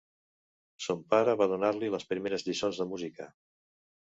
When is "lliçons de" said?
2.49-2.89